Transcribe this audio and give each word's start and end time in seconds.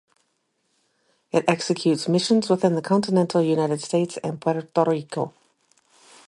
It 1.31 1.45
executes 1.47 2.07
missions 2.09 2.49
within 2.49 2.73
the 2.73 2.81
continental 2.81 3.43
United 3.43 3.81
States 3.83 4.17
and 4.23 4.41
Puerto 4.41 4.83
Rico. 4.83 5.31